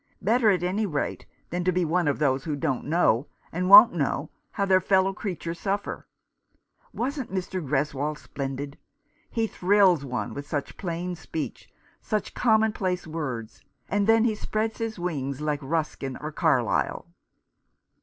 Better, 0.19 0.49
at 0.49 0.63
any 0.63 0.87
rate, 0.87 1.27
than 1.51 1.63
to 1.63 1.71
be 1.71 1.85
one 1.85 2.07
of 2.07 2.17
those 2.17 2.45
who 2.45 2.55
don't 2.55 2.85
know, 2.85 3.27
and 3.51 3.69
won't 3.69 3.93
know, 3.93 4.31
how 4.53 4.65
their 4.65 4.81
fellow 4.81 5.13
creatures 5.13 5.59
suffer. 5.59 6.07
Wasn't 6.91 7.31
Mr. 7.31 7.63
Greswold 7.63 8.17
splendid? 8.17 8.79
He 9.29 9.45
thrills 9.45 10.03
one 10.03 10.33
with 10.33 10.47
such 10.47 10.75
plain 10.75 11.13
speech, 11.13 11.69
such 12.01 12.33
commonplace 12.33 13.05
words; 13.05 13.63
and 13.87 14.07
then 14.07 14.23
he 14.23 14.33
spreads 14.33 14.79
his 14.79 14.97
wings 14.97 15.39
like 15.39 15.59
Ruskin 15.61 16.17
or 16.19 16.31
Carlyle." 16.31 17.05